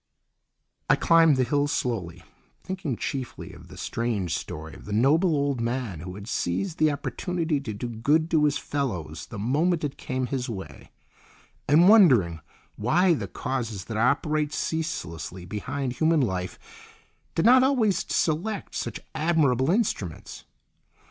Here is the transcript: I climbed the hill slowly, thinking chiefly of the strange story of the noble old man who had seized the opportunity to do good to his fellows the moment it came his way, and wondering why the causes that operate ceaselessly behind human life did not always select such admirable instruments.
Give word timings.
I 0.89 0.95
climbed 0.95 1.37
the 1.37 1.43
hill 1.43 1.67
slowly, 1.67 2.23
thinking 2.63 2.97
chiefly 2.97 3.53
of 3.53 3.67
the 3.67 3.77
strange 3.77 4.35
story 4.35 4.73
of 4.73 4.85
the 4.85 4.91
noble 4.91 5.35
old 5.35 5.61
man 5.61 5.99
who 5.99 6.15
had 6.15 6.27
seized 6.27 6.79
the 6.79 6.91
opportunity 6.91 7.59
to 7.59 7.71
do 7.71 7.87
good 7.87 8.31
to 8.31 8.45
his 8.45 8.57
fellows 8.57 9.27
the 9.27 9.37
moment 9.37 9.83
it 9.83 9.97
came 9.99 10.25
his 10.25 10.49
way, 10.49 10.89
and 11.67 11.87
wondering 11.87 12.39
why 12.77 13.13
the 13.13 13.27
causes 13.27 13.85
that 13.85 13.97
operate 13.97 14.51
ceaselessly 14.51 15.45
behind 15.45 15.93
human 15.93 16.21
life 16.21 16.57
did 17.35 17.45
not 17.45 17.61
always 17.61 18.03
select 18.11 18.73
such 18.73 18.99
admirable 19.13 19.69
instruments. 19.69 20.45